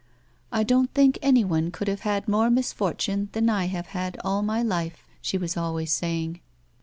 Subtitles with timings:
[0.51, 4.63] "I don't think anyone could have had more misfortunes than I have had all my
[4.63, 6.39] life," she was always saying.